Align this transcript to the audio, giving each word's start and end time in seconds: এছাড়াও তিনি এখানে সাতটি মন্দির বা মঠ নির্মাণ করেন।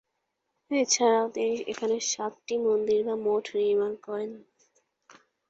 এছাড়াও 0.71 1.27
তিনি 1.35 1.55
এখানে 1.71 1.95
সাতটি 2.11 2.55
মন্দির 2.65 2.99
বা 3.07 3.15
মঠ 3.25 3.45
নির্মাণ 3.57 3.93
করেন। 4.05 4.31